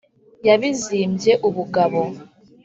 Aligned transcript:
yabizimbye 0.47 1.33
ubugabo 1.47 2.01